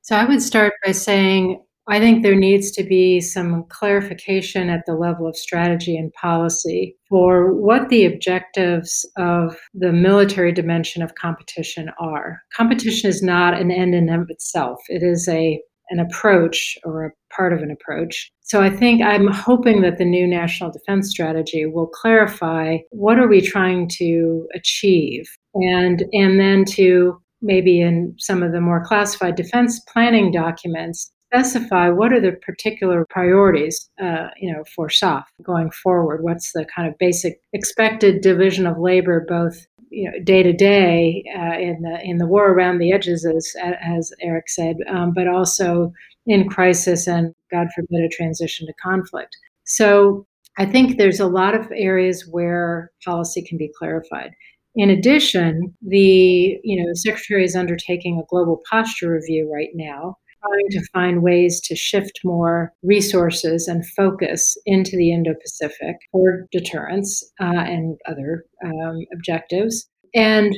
[0.00, 4.84] So I would start by saying I think there needs to be some clarification at
[4.86, 11.16] the level of strategy and policy for what the objectives of the military dimension of
[11.16, 12.40] competition are.
[12.56, 14.78] Competition is not an end in of itself.
[14.88, 18.32] It is a an approach or a part of an approach.
[18.40, 23.28] So I think I'm hoping that the new national defense strategy will clarify what are
[23.28, 29.34] we trying to achieve and and then to maybe in some of the more classified
[29.34, 35.70] defense planning documents specify what are the particular priorities, uh, you know, for SOF going
[35.70, 36.22] forward.
[36.22, 41.24] What's the kind of basic expected division of labor, both you know, day to day
[41.58, 45.92] in the in the war around the edges, as as Eric said, um, but also
[46.26, 49.36] in crisis and God forbid a transition to conflict.
[49.64, 50.26] So
[50.58, 54.32] I think there's a lot of areas where policy can be clarified.
[54.74, 60.68] In addition, the you know secretary is undertaking a global posture review right now trying
[60.70, 67.22] to find ways to shift more resources and focus into the Indo Pacific for deterrence
[67.40, 69.88] uh, and other um, objectives.
[70.14, 70.54] And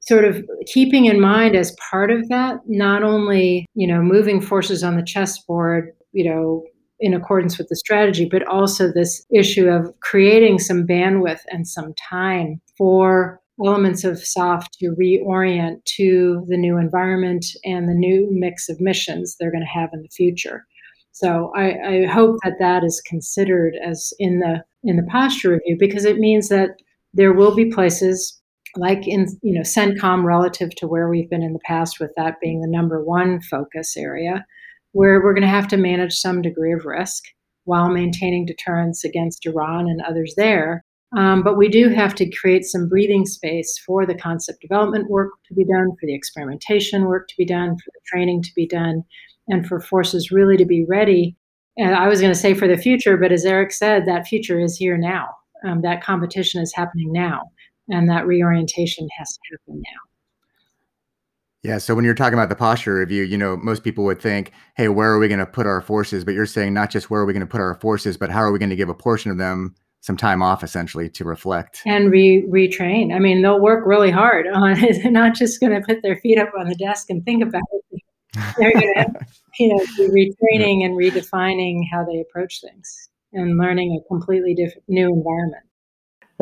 [0.00, 4.82] sort of keeping in mind as part of that, not only, you know, moving forces
[4.82, 6.64] on the chessboard, you know,
[6.98, 11.94] in accordance with the strategy, but also this issue of creating some bandwidth and some
[11.94, 18.68] time for elements of SOF to reorient to the new environment and the new mix
[18.68, 20.64] of missions they're going to have in the future.
[21.12, 25.76] So I, I, hope that that is considered as in the in the posture review
[25.78, 26.70] because it means that
[27.12, 28.40] there will be places
[28.76, 32.40] like in you know CENTCOM relative to where we've been in the past with that
[32.40, 34.46] being the number one focus area
[34.92, 37.24] where we're going to have to manage some degree of risk
[37.64, 40.84] while maintaining deterrence against Iran and others there
[41.16, 45.30] um, but we do have to create some breathing space for the concept development work
[45.48, 48.66] to be done, for the experimentation work to be done, for the training to be
[48.66, 49.02] done,
[49.48, 51.36] and for forces really to be ready.
[51.76, 54.60] And I was going to say for the future, but as Eric said, that future
[54.60, 55.28] is here now.
[55.64, 57.42] Um, that competition is happening now,
[57.88, 60.00] and that reorientation has to happen now.
[61.62, 61.78] Yeah.
[61.78, 64.88] So when you're talking about the posture review, you know, most people would think, hey,
[64.88, 66.24] where are we going to put our forces?
[66.24, 68.40] But you're saying not just where are we going to put our forces, but how
[68.40, 71.80] are we going to give a portion of them some time off essentially to reflect
[71.86, 73.14] and re retrain.
[73.14, 74.98] I mean, they'll work really hard on it.
[75.02, 77.62] They're not just going to put their feet up on the desk and think about
[77.72, 78.02] it.
[78.58, 79.26] They're going to,
[79.58, 84.84] you know, be retraining and redefining how they approach things and learning a completely different
[84.88, 85.64] new environment.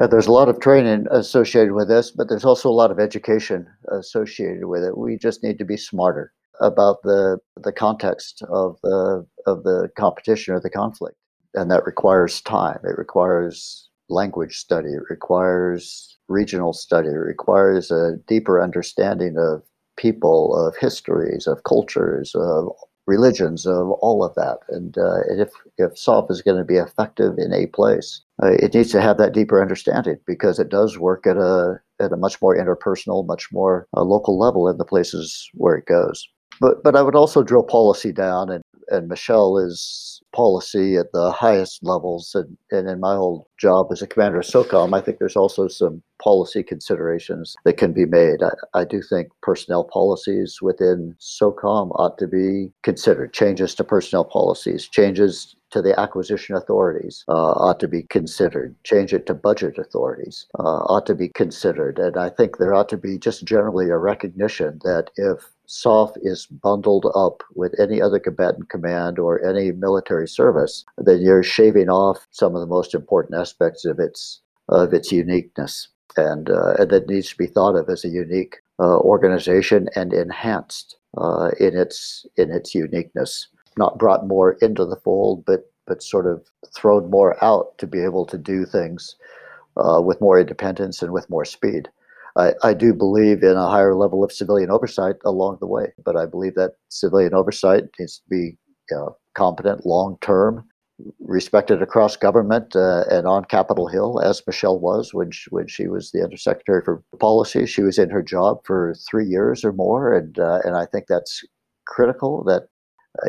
[0.00, 2.98] Yeah, there's a lot of training associated with this, but there's also a lot of
[2.98, 4.96] education associated with it.
[4.96, 10.54] We just need to be smarter about the the context of the of the competition
[10.54, 11.16] or the conflict
[11.54, 12.78] and that requires time.
[12.84, 14.90] It requires language study.
[14.90, 17.08] It requires regional study.
[17.08, 19.62] It requires a deeper understanding of
[19.96, 22.68] people, of histories, of cultures, of
[23.06, 24.58] religions, of all of that.
[24.68, 28.74] And, uh, if if SOF is going to be effective in a place, uh, it
[28.74, 32.40] needs to have that deeper understanding because it does work at a at a much
[32.40, 36.26] more interpersonal, much more uh, local level in the places where it goes.
[36.60, 41.30] But but I would also drill policy down, and and Michèle is policy at the
[41.30, 42.34] highest levels.
[42.34, 45.68] And, and in my old job as a commander of SOCOM, I think there's also
[45.68, 48.42] some policy considerations that can be made.
[48.42, 53.32] I, I do think personnel policies within SOCOM ought to be considered.
[53.32, 58.74] Changes to personnel policies, changes to the acquisition authorities uh, ought to be considered.
[58.84, 61.98] Change it to budget authorities uh, ought to be considered.
[61.98, 66.46] And I think there ought to be just generally a recognition that if SOF is
[66.46, 72.26] bundled up with any other combatant command or any military service, then you're shaving off
[72.32, 77.08] some of the most important aspects of its of its uniqueness, and uh, and that
[77.08, 82.26] needs to be thought of as a unique uh, organization and enhanced uh, in its
[82.36, 87.42] in its uniqueness, not brought more into the fold, but but sort of thrown more
[87.42, 89.16] out to be able to do things
[89.76, 91.88] uh, with more independence and with more speed.
[92.36, 96.16] I, I do believe in a higher level of civilian oversight along the way, but
[96.16, 98.56] I believe that civilian oversight needs to be
[98.90, 100.64] you know, competent long term,
[101.20, 105.88] respected across government uh, and on Capitol Hill, as Michèle was when she, when she
[105.88, 107.66] was the Undersecretary for Policy.
[107.66, 111.06] She was in her job for three years or more, and uh, and I think
[111.08, 111.42] that's
[111.86, 112.44] critical.
[112.44, 112.68] That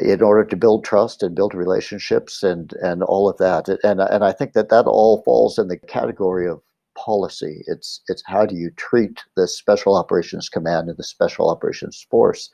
[0.01, 4.23] in order to build trust and build relationships and and all of that, and and
[4.23, 6.61] I think that that all falls in the category of
[6.95, 7.63] policy.
[7.67, 12.49] It's it's how do you treat the Special Operations Command and the Special Operations Force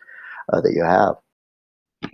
[0.53, 1.15] uh, that you have.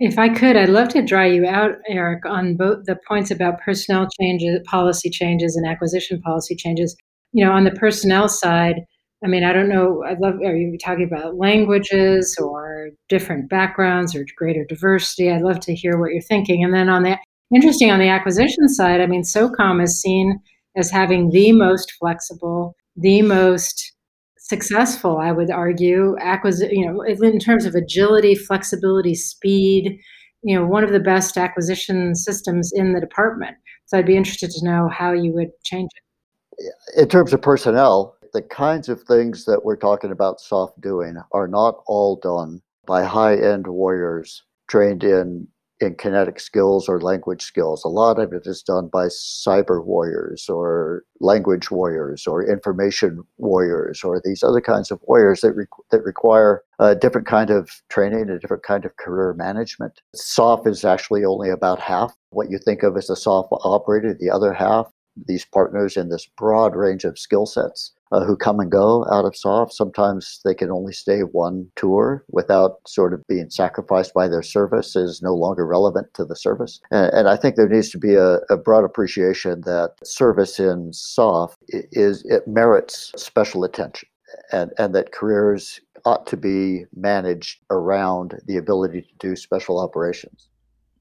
[0.00, 3.60] If I could, I'd love to draw you out, Eric, on both the points about
[3.60, 6.96] personnel changes, policy changes, and acquisition policy changes.
[7.32, 8.76] You know, on the personnel side,
[9.24, 10.04] I mean, I don't know.
[10.04, 10.34] I'd love.
[10.44, 15.30] Are you talking about languages or different backgrounds or greater diversity?
[15.30, 16.62] I'd love to hear what you're thinking.
[16.62, 17.16] And then on the
[17.54, 20.38] interesting on the acquisition side, I mean, SOCOM is seen
[20.76, 23.92] as having the most flexible, the most
[24.36, 26.78] successful, I would argue, acquisition.
[26.78, 29.98] You know, in terms of agility, flexibility, speed.
[30.42, 33.56] You know, one of the best acquisition systems in the department.
[33.86, 37.00] So I'd be interested to know how you would change it.
[37.00, 41.48] In terms of personnel, the kinds of things that we're talking about SOF doing are
[41.48, 45.46] not all done by high end warriors trained in
[45.80, 47.84] in kinetic skills or language skills.
[47.84, 54.04] A lot of it is done by cyber warriors or language warriors or information warriors
[54.04, 58.30] or these other kinds of warriors that, re- that require a different kind of training,
[58.30, 60.00] a different kind of career management.
[60.14, 64.14] SOF is actually only about half what you think of as a SOF operator.
[64.14, 64.92] The other half,
[65.26, 69.24] these partners in this broad range of skill sets Uh, who come and go out
[69.24, 69.72] of SOF.
[69.72, 74.94] Sometimes they can only stay one tour without sort of being sacrificed by their service
[74.94, 76.80] is no longer relevant to the service.
[76.92, 80.92] And, and I think there needs to be a, a, broad appreciation that service in
[80.92, 84.08] SOF is it merits special attention
[84.52, 90.46] and, and that careers ought to be managed around the ability to do special operations.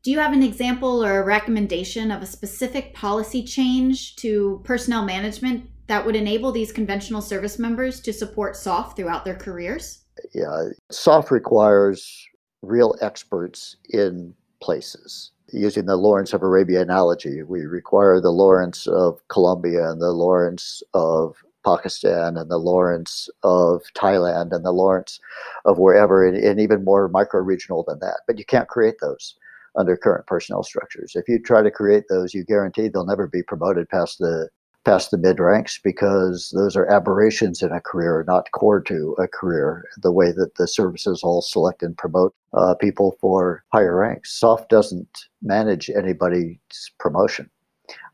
[0.02, 5.06] Do you have an example or a recommendation of a specific policy change to personnel
[5.06, 10.02] management that would enable these conventional service members to support SOF throughout their careers?
[10.34, 12.28] Yeah, SOF requires
[12.62, 15.32] real experts in places.
[15.52, 20.82] Using the Lawrence of Arabia analogy, we require the Lawrence of Colombia and the Lawrence
[20.94, 25.20] of Pakistan and the Lawrence of Thailand and the Lawrence
[25.66, 28.22] of wherever, and, and even more micro regional than that.
[28.28, 29.36] But you can't create those
[29.76, 31.14] under current personnel structures.
[31.16, 34.50] If you try to create those, you guarantee they'll never be promoted past the
[34.84, 39.28] past the mid ranks because those are aberrations in a career, not core to a
[39.28, 39.86] career.
[39.98, 44.38] The way that the services all select and promote uh, people for higher ranks.
[44.38, 46.58] SOF doesn't manage anybody's
[47.00, 47.50] promotion.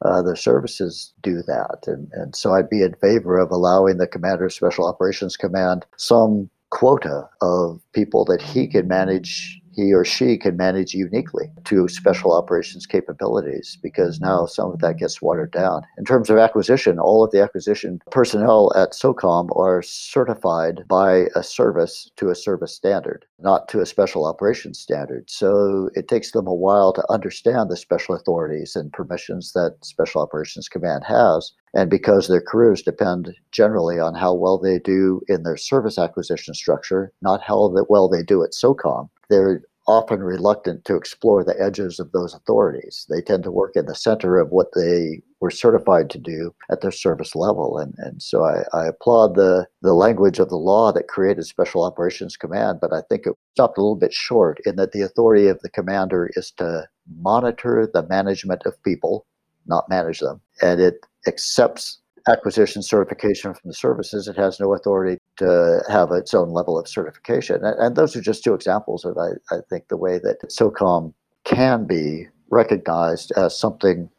[0.03, 1.83] Uh, the services do that.
[1.85, 5.85] And, and so I'd be in favor of allowing the Commander of Special Operations Command
[5.97, 11.87] some quota of people that he can manage he or she can manage uniquely to
[11.87, 15.83] special operations capabilities because now some of that gets watered down.
[15.97, 21.43] In terms of acquisition, all of the acquisition personnel at SOCOM are certified by a
[21.43, 25.29] service to a service standard, not to a special operations standard.
[25.29, 30.21] So it takes them a while to understand the special authorities and permissions that Special
[30.21, 31.53] Operations Command has.
[31.73, 36.53] And because their careers depend generally on how well they do in their service acquisition
[36.53, 41.99] structure, not how well they do at SOCOM, they're often reluctant to explore the edges
[41.99, 43.07] of those authorities.
[43.09, 46.81] They tend to work in the center of what they were certified to do at
[46.81, 47.79] their service level.
[47.79, 51.83] And, and so I, I applaud the, the language of the law that created Special
[51.83, 55.47] Operations Command, but I think it stopped a little bit short in that the authority
[55.47, 56.87] of the commander is to
[57.19, 59.25] monitor the management of people,
[59.65, 60.39] not manage them.
[60.61, 61.99] And it accepts
[62.29, 66.87] acquisition certification from the services, it has no authority to have its own level of
[66.87, 67.61] certification.
[67.63, 71.13] And, those are just two examples of, I, I think, the way that SOCOM
[71.43, 74.09] can be recognized as something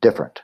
[0.00, 0.42] different.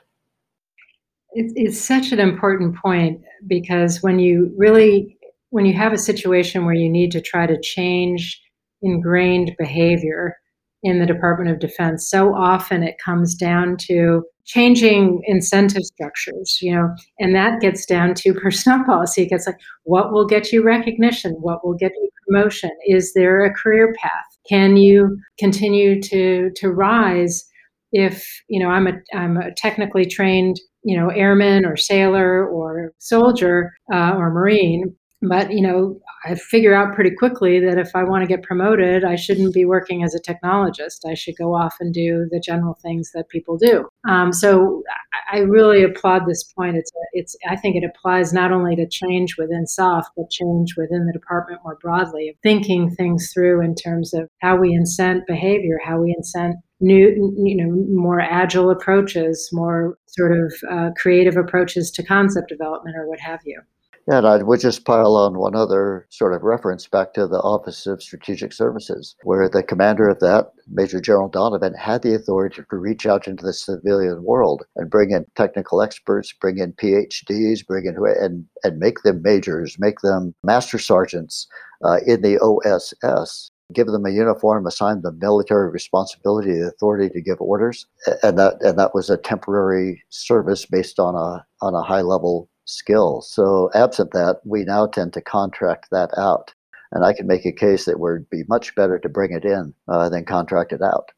[1.33, 5.17] It's such an important point because when you really,
[5.49, 8.41] when you have a situation where you need to try to change
[8.81, 10.37] ingrained behavior
[10.85, 16.73] in the Department of Defense, so often it comes down to changing incentive structures, you
[16.73, 19.23] know, and that gets down to personnel policy.
[19.23, 21.31] It gets like, what will get you recognition?
[21.41, 22.69] What will get you promotion?
[22.85, 24.25] Is there a career path?
[24.47, 27.43] Can you continue to to rise
[27.91, 32.93] if, you know, I'm a I'm a technically trained, you know, airman or sailor or
[32.99, 38.03] soldier uh, or marine, but you know i figure out pretty quickly that if i
[38.03, 41.07] want to get promoted i shouldn't be working as a technologist.
[41.07, 43.87] I should go off and do the general things that people do.
[44.07, 44.83] Um, so
[45.31, 46.75] i really applaud this point.
[46.75, 51.05] It's it's i think it applies not only to change within SOF but change within
[51.05, 55.79] the department more broadly of thinking things through in terms of how we incent behavior
[55.83, 61.89] how we incent new you know more agile approaches more sort of uh, creative approaches
[61.89, 63.59] to concept development or what have you
[64.07, 67.87] and I would just pile on one other sort of reference back to the Office
[67.87, 72.77] of Strategic Services, where the commander of that, Major General Donovan, had the authority to
[72.77, 77.85] reach out into the civilian world and bring in technical experts, bring in PhDs, bring
[77.85, 81.47] in and and make them majors, make them master sergeants
[81.83, 87.21] uh, in the OSS give them a uniform, assign them military responsibility, the authority to
[87.21, 87.87] give orders,
[88.21, 92.47] and that and that was a temporary service based on a on a high level
[92.65, 93.31] skills.
[93.31, 96.53] So, absent that, we now tend to contract that out.
[96.91, 99.73] And I can make a case that would be much better to bring it in
[99.87, 101.11] uh, than contract it out.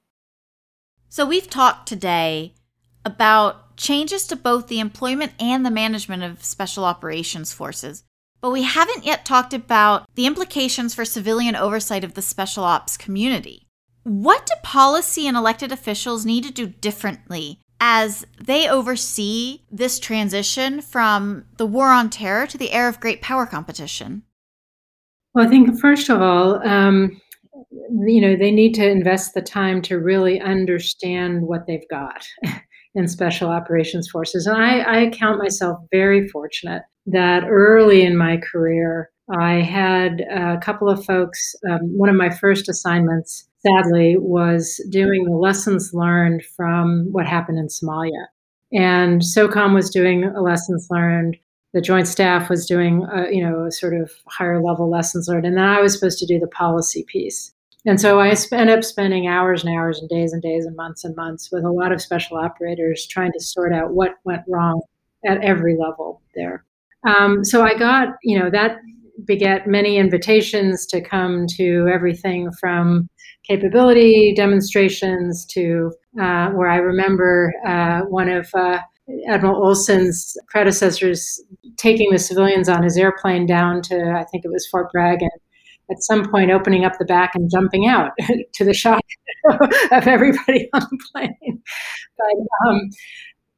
[1.10, 2.54] So, we've talked today
[3.06, 8.04] about changes to both the employment and the management of special operations forces.
[8.42, 12.98] But we haven't yet talked about the implications for civilian oversight of the special ops
[12.98, 13.68] community.
[14.04, 20.82] What do policy and elected officials need to do differently as they oversee this transition
[20.82, 24.24] from the war on terror to the era of great power competition?
[25.34, 27.22] Well, I think first of all, um,
[28.06, 32.28] you know, they need to invest the time to really understand what they've got
[32.96, 34.48] in special operations forces.
[34.48, 40.58] And I, I count myself very fortunate that early in my career, I had a
[40.58, 41.56] couple of folks.
[41.70, 47.60] Um, one of my first assignments, sadly, was doing the lessons learned from what happened
[47.60, 48.26] in Somalia.
[48.74, 51.38] And SOCOM was doing a lessons learned.
[51.74, 55.46] The Joint Staff was doing, uh, you know, a sort of higher level lessons learned,
[55.46, 57.54] and then I was supposed to do the policy piece.
[57.86, 61.06] And so I ended up spending hours and hours and days and days and months
[61.06, 64.82] and months with a lot of special operators trying to sort out what went wrong
[65.26, 66.66] at every level there.
[67.08, 68.80] Um, so I got, you know, that
[69.24, 73.10] beget many invitations to come to everything from
[73.48, 78.80] capability demonstrations to uh, where I remember uh, one of uh,
[79.28, 81.42] Admiral Olson's predecessors
[81.78, 85.32] taking the civilians on his airplane down to, I think it was Fort Bragg, and
[85.90, 88.12] at some point opening up the back and jumping out
[88.54, 89.02] to the shock
[89.50, 91.62] of everybody on the plane.
[92.18, 92.82] But um,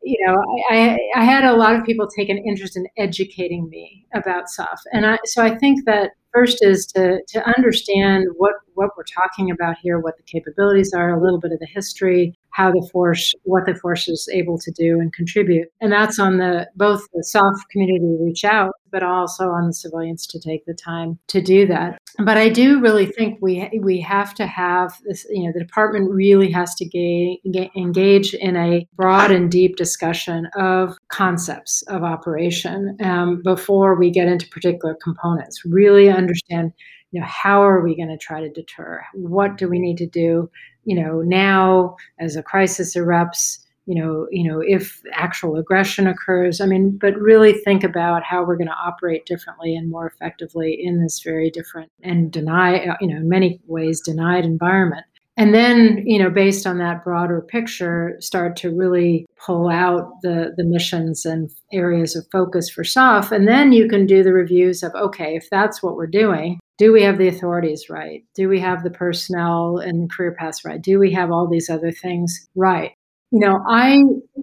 [0.02, 0.38] you know,
[0.70, 4.80] I, I, had a lot of people take an interest in educating me about SOF,
[4.94, 9.52] and I, so I think that first is to to understand what what we're talking
[9.52, 13.34] about here, what the capabilities are, a little bit of the history, how the force,
[13.44, 17.24] what the force is able to do and contribute, and that's on the both the
[17.24, 21.68] SOF community reach out, but also on the civilians to take the time to do
[21.68, 21.98] that.
[22.18, 25.26] But I do really think we we have to have this.
[25.30, 29.76] You know, the department really has to ga- ga- engage in a broad and deep
[29.76, 35.62] discussion of concepts of operation um, before we get into particular components.
[35.66, 36.74] Really understand
[37.12, 39.04] you know how are we going to try to deter?
[39.14, 40.50] What do we need to do
[40.86, 46.62] you know now as a crisis erupts you know you know if actual aggression occurs?
[46.62, 50.80] I mean but really think about how we're going to operate differently and more effectively
[50.82, 55.06] in this very different and deny uh, you know in many ways denied environment.
[55.38, 60.54] And then you know based on that broader picture start to really pull out the
[60.56, 64.84] the missions and areas of focus for SOF and then you can do the reviews
[64.84, 68.24] of okay if that's what we're doing do we have the authorities right?
[68.34, 70.82] Do we have the personnel and career paths right?
[70.82, 72.94] Do we have all these other things right?
[73.32, 74.02] You know i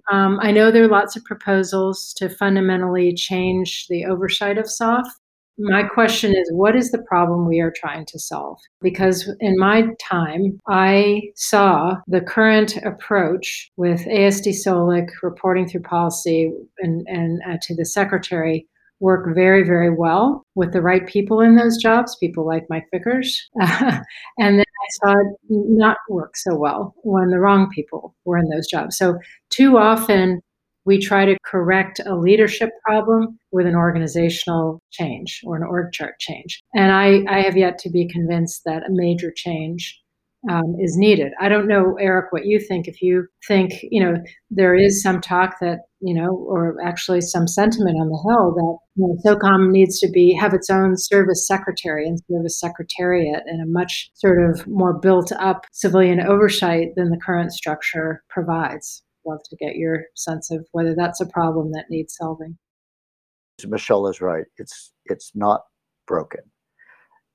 [0.09, 5.05] um, i know there are lots of proposals to fundamentally change the oversight of SOF
[5.59, 8.59] my question is what is the problem we are trying to solve?
[8.81, 16.51] Because in my time, I saw the current approach with ASD SO/LIC reporting through policy
[16.79, 18.67] and, and uh, to the secretary
[18.99, 23.49] work very, very well with the right people in those jobs, people like Mike Vickers.
[24.39, 28.49] And then I saw it not work so well when the wrong people were in
[28.49, 28.97] those jobs.
[28.97, 29.17] So,
[29.49, 30.41] too often,
[30.85, 36.17] we try to correct a leadership problem with an organizational change or an org chart
[36.19, 36.63] change.
[36.73, 39.99] And I, I have yet to be convinced that a major change
[40.49, 41.33] um, is needed.
[41.39, 42.87] I don't know, Eric, what you think.
[42.87, 44.15] If you think, you know,
[44.49, 48.77] there is some talk that, you know, or actually some sentiment on the Hill that
[48.95, 53.61] you know, SOCOM needs to be have its own service secretary and service secretariat and
[53.61, 59.41] a much sort of more built up civilian oversight than the current structure provides love
[59.49, 62.57] to get your sense of whether that's a problem that needs solving.
[63.61, 64.45] Michèle is right.
[64.57, 65.61] It's it's not
[66.05, 66.41] broken.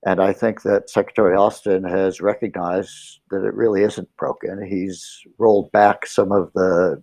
[0.04, 4.66] And I think that Secretary Austin has recognized that it really isn't broken.
[4.66, 7.02] He's rolled back some of the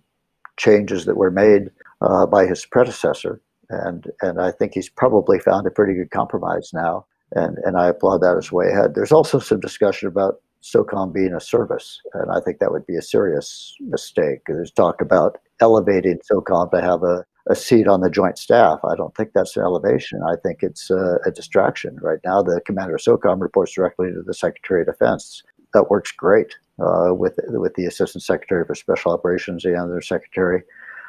[0.58, 1.70] changes that were made
[2.02, 3.40] uh, by his predecessor,
[3.70, 7.06] and and I think he's probably found a pretty good compromise now.
[7.32, 8.94] And and I applaud that as way ahead.
[8.94, 12.00] There's also some discussion about SOCOM being a service.
[12.14, 14.40] And I think that would be a serious mistake.
[14.46, 18.80] There's talk about elevating SOCOM to have a, a seat on the joint staff.
[18.84, 20.20] I don't think that's an elevation.
[20.22, 21.98] I think it's a, a distraction.
[22.02, 25.42] Right now, the commander of SOCOM reports directly to the Secretary of Defense.
[25.72, 30.62] That works great uh, with, with the Assistant Secretary for Special Operations and their Secretary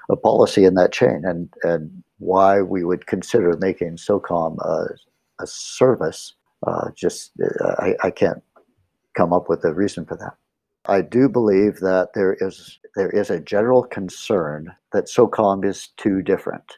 [0.09, 1.23] of Policy in that chain.
[1.25, 4.95] And, and why we would consider making SOCOM a,
[5.43, 6.34] a service,
[6.65, 8.43] uh, just uh, I, I can't
[9.17, 10.36] come up with a reason for that.
[10.86, 16.21] I do believe that there is there is a general concern that SOCOM is too
[16.21, 16.77] different.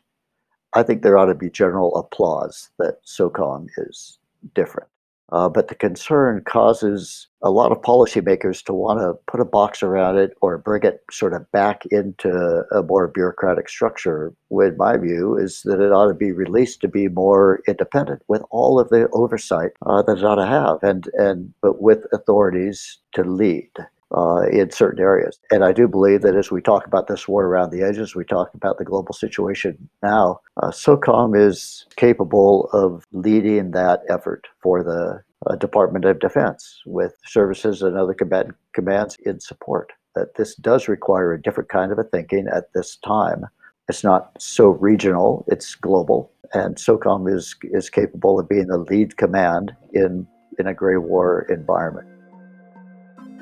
[0.74, 4.20] I think there ought to be general applause that SOCOM is
[4.54, 4.90] different.
[5.32, 9.82] Uh, but the concern causes a lot of policymakers to want to put a box
[9.82, 14.34] around it or bring it sort of back into a more bureaucratic structure.
[14.50, 18.44] When my view is that it ought to be released to be more independent with
[18.52, 23.00] all of the oversight uh, that it ought to have, and and but with authorities
[23.14, 23.72] to lead
[24.14, 25.40] uh, in certain areas.
[25.52, 28.26] And I do believe that as we talk about this war around the edges, we
[28.26, 34.84] talk about the global situation now, uh, SOCOM is capable of leading that effort for
[34.84, 39.92] the uh, Department of Defense with services and other combat- commands in support.
[40.16, 43.46] That this does require a different kind of a thinking at this time.
[43.90, 46.32] It's not so regional, it's global.
[46.54, 50.28] And SOCOM is, is capable of being the lead command in,
[50.60, 52.13] in a gray war environment.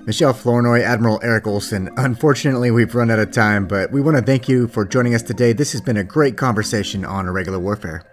[0.06, 1.90] Michèle Flournoy, Admiral Eric Olson.
[1.98, 5.22] Unfortunately, we've run out of time, but we want to thank you for joining us
[5.22, 5.54] today.
[5.54, 8.04] This has been a great conversation on irregular warfare.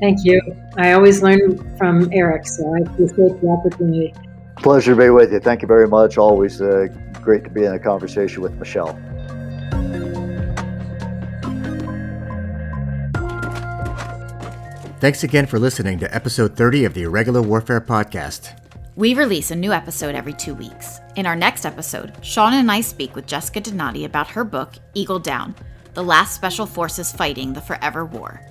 [0.00, 0.40] Thank you.
[0.78, 4.14] I always learn from Eric, so I appreciate the opportunity.
[4.56, 5.38] Pleasure to be with you.
[5.38, 6.16] Thank you very much.
[6.16, 6.88] Always uh,
[7.22, 8.98] great to be in a conversation with Michèle.
[14.98, 18.61] Thanks again for listening to episode 30 of the Irregular Warfare Podcast.
[18.94, 21.00] We release a new episode every two weeks.
[21.16, 25.18] In our next episode, Sean and I speak with Jessica Donati about her book, Eagle
[25.18, 25.54] Down
[25.94, 28.42] The Last Special Forces Fighting the Forever War.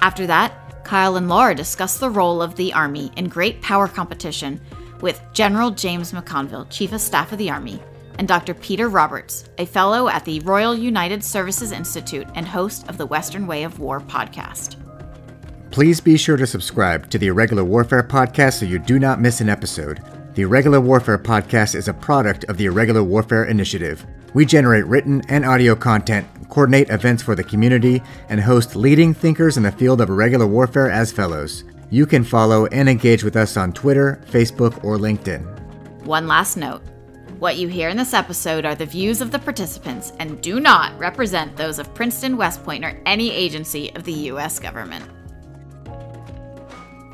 [0.00, 4.58] After that, Kyle and Laura discuss the role of the Army in great power competition
[5.02, 7.78] with General James McConville, Chief of Staff of the Army,
[8.18, 8.54] and Dr.
[8.54, 13.46] Peter Roberts, a fellow at the Royal United Services Institute and host of the Western
[13.46, 14.81] Way of War podcast.
[15.72, 19.40] Please be sure to subscribe to the Irregular Warfare Podcast so you do not miss
[19.40, 20.02] an episode.
[20.34, 24.04] The Irregular Warfare Podcast is a product of the Irregular Warfare Initiative.
[24.34, 29.56] We generate written and audio content, coordinate events for the community, and host leading thinkers
[29.56, 31.64] in the field of irregular warfare as fellows.
[31.88, 36.04] You can follow and engage with us on Twitter, Facebook, or LinkedIn.
[36.04, 36.82] One last note.
[37.38, 40.98] What you hear in this episode are the views of the participants and do not
[40.98, 44.58] represent those of Princeton, West Point, or any agency of the U.S.
[44.58, 45.06] government.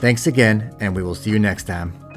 [0.00, 2.07] Thanks again, and we will see you next time.